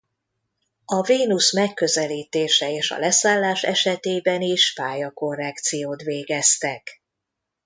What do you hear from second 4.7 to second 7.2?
pályakorrekciót végeztek.